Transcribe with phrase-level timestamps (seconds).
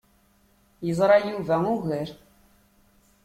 [0.85, 2.09] Yeẓra Yuba ugar.